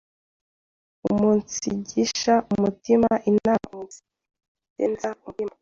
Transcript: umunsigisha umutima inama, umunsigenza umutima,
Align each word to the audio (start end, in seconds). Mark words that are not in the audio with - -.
umunsigisha 1.09 2.33
umutima 2.53 3.11
inama, 3.31 3.63
umunsigenza 3.71 5.07
umutima, 5.17 5.49